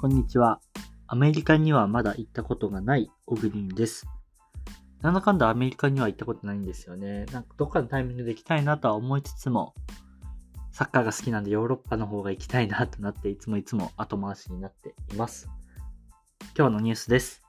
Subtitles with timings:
[0.00, 0.60] こんにちは。
[1.08, 4.06] アメリカにはまだ行ったことがないオグリンです。
[5.02, 7.24] なんだかんだアメリカには行ったことないんですよね。
[7.32, 9.74] なんかどっかのタイミングで行きたいなとは思いつつも、
[10.70, 15.50] サッカーが好きなんでヨーロッパの方が行きたいなとなって、いつもいつも後回しになっています。
[16.56, 17.42] 今日のニュースです。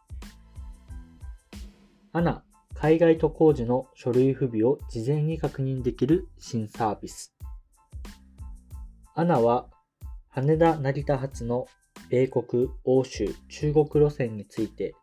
[2.13, 7.31] アナ、海外渡航時の書類不備を事前に確認できる新サービス。
[9.13, 9.67] アナは
[10.29, 11.67] 羽田成田発の
[12.09, 14.95] 米国、欧州、中国路線について、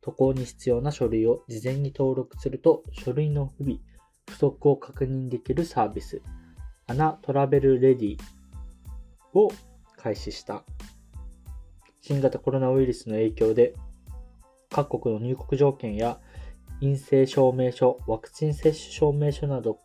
[0.00, 3.78] 渡航に必要な書類を事前に登録すると、書類の不備、
[4.28, 6.20] 不足を確認できるサービス、
[6.88, 8.18] アナトラベルレディ
[9.34, 9.50] を
[9.96, 10.64] 開始した。
[12.00, 13.74] 新型コロナウイルスの影響で、
[14.70, 16.18] 各国の入国条件や
[16.80, 19.78] 陰性証明書、ワクチン接種証明書など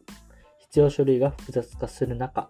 [0.59, 2.49] 必要書類が複雑化する中、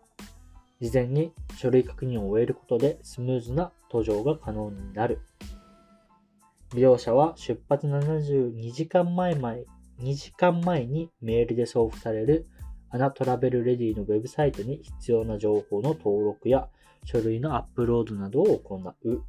[0.80, 5.20] 事前に書類確認を終えることでスムーズな途上が可能になる。
[6.74, 9.66] 利用者は出発72時間前前
[10.00, 12.48] 2時間前にメールで送付される
[12.90, 16.68] アナトラベルレディのウェブサイトに必要な情報の登録や
[17.06, 19.24] 書類のアップロードなどを行う。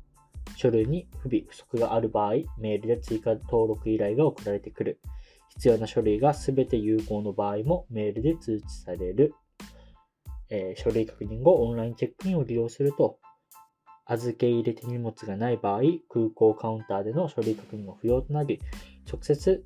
[0.56, 5.00] 書類に不備、不足がある場合、メールで追加登録依頼が送られてくる。
[5.48, 9.34] 必要な書類が全て有効の場合もメールで通知される。
[10.54, 13.18] えー、書類確認後、オンラインチェックインを利用すると、
[14.06, 18.60] 預け入れ手荷物がない場合、空港カウンターでの書類確認も不要となり、
[19.10, 19.64] 直接、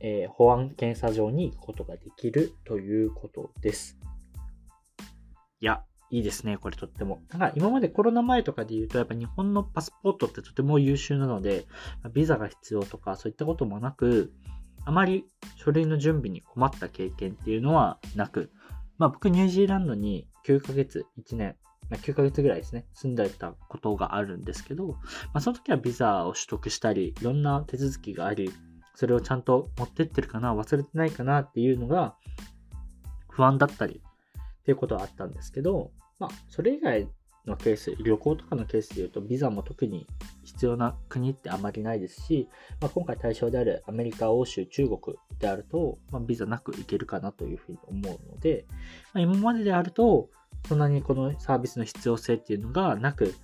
[0.00, 3.98] えー、保安検査場に行くことができるということです。
[5.60, 7.22] いや、いいですね、これとっても。
[7.28, 11.66] だか今までコロナ前とかで言うと、やっぱ日本のパスポートってとても優秀なので、
[12.12, 14.32] ビザが必要とかそういったこともなく、
[14.84, 18.50] あまり書類の準備に困った経験っていうのはなく、
[18.98, 21.56] まあ僕ニュージーランドに9ヶ月、1年、
[21.88, 24.98] まあ、9ヶ月ぐらいですね、住んでたことがあるんですけど、ま
[25.34, 28.52] あその時はビザを取得したり、いろんな手続きがあり、
[28.94, 32.16] それをちゃんと持ってってるかな、忘れてないかなっていうのが
[33.30, 37.08] 不安だったりっていうことはあったんですけど、まあそれ以外
[37.46, 40.06] のケース、旅行とかのケースで言うと、ビザも特に
[40.44, 42.48] 必要な国ってあまりないですし、
[42.80, 48.66] まあ、今回対象であるアメリカ、欧州、中国であると、まあ、ビザなく行けるかなというふうに思うので、
[49.12, 50.28] まあ、今までであると、
[50.68, 53.34] そんなにこのサービスの必要性っていうのがなく、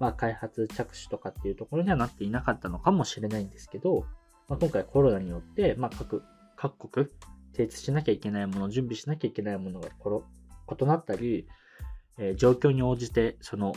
[0.00, 4.06] まあ、開発着手とかっていうところにはなっていなかったのかもしれないんですけど、
[4.48, 6.22] まあ、今回コロナによって、まあ、各、
[6.56, 7.08] 各国、
[7.52, 11.46] 提出しなきゃいけないもの、準備しなきゃいけないものが異なったり、
[12.18, 13.74] えー、状況に応じて、その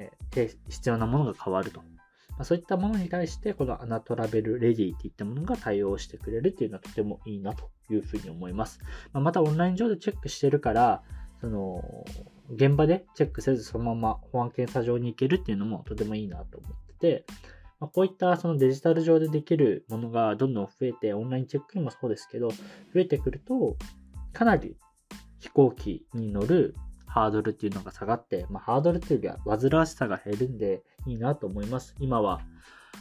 [0.00, 1.82] えー、必要なものが変わると。
[2.40, 8.80] ま、そういったものに対して、このアナトラベルレディっていったものが対応してくれるっていうのはとてもいいなというふうに思います。
[9.12, 11.02] ま、またオンライン上でチェックしてるから、
[11.42, 11.82] その、
[12.50, 17.26] 現場でチェックせずそのまま保安検査場に行けるっていうのもとてもいいなと思ってて、
[17.78, 22.56] ま、こういったそのデジタル上でできるものがどんどん増えて、オンラインチェックにもそうですけど、増
[22.94, 23.76] えてくると、
[24.32, 24.78] かなり
[25.40, 26.74] 飛行機に乗る
[27.10, 31.96] ハードルっていうのが下がって、まあ、ハードルっていうよりは煩わしさが減るんでいいなと思います。
[31.98, 32.40] 今は、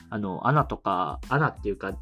[0.09, 1.95] あの、アナとか、アナっていうか、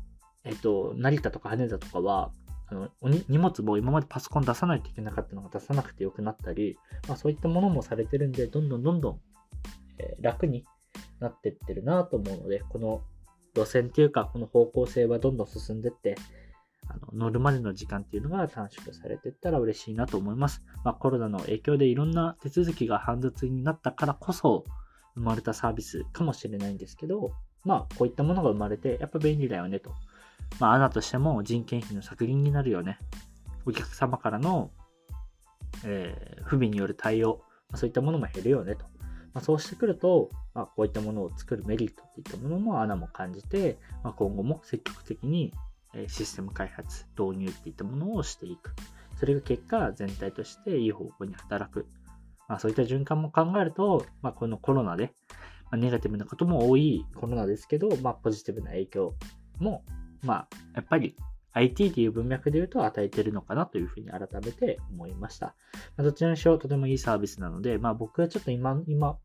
[0.45, 2.31] えっと、成田とか羽田とかは、
[2.69, 9.19] あの荷物も今までパソコン出さないといけなかったのが出さなくてよくなったり、まあ、そういったものもされてるんで、どんどんどんどん、
[9.99, 10.65] えー、楽に
[11.19, 13.01] なってってるなと思うので、この
[13.55, 16.15] 路線っていうか、この方向性はどんどん進んでって、
[16.89, 20.63] あの乗るまでの時間っていうのが短縮されていったら嬉しいなと思います。
[20.83, 24.63] まあ、コロナの影響でいろんな手続きが煩雑になったからこそ
[25.15, 27.31] 生まれたサービスかもしれないんですけど、
[27.65, 29.93] まあ、こういったものが生まれてやっぱ便利だよねと。
[30.59, 32.99] まあ、アナとしても人件費の削減になるよね。
[33.65, 34.71] お客様からの、
[35.85, 38.85] えー、不備による対応、まあ、そういったものも減るよねと。
[39.33, 45.53] まあ、そうしてくると、まあ、こういったものを作るメリットっていったものもアナも感じて、まあ、今後も積極的に
[46.07, 48.73] システム開発、導入っていったものをしていく。
[49.19, 51.87] それが結果、全体としていい方向に働く。
[52.47, 55.13] まあ、そういった循環も考えると、まあ、このコロナで、
[55.71, 59.15] まあ、ネガティブなことも多いコロナですけど、まあ、ポジティブな影響
[59.59, 59.83] も、
[60.23, 61.17] まあ、やっぱり
[61.53, 65.55] IT という文脈で言うと与えてるのかなというふうに改めて思いました。
[65.97, 69.17] まあ、どちらにしろとてもいいサービスなので、まあ、僕はちょっと今、今、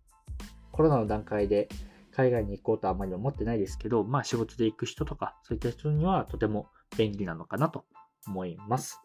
[0.72, 1.68] コロナの段階で、
[2.14, 7.84] 海外に行こうとあまり思ってないですけど、まあ仕事で行く人とか、そういった人にはとても便利なのかなと
[8.26, 9.00] 思います。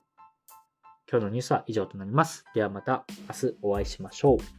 [1.09, 2.43] 今日のニュースは以上となります。
[2.53, 4.56] ではまた明日お会いしましょう。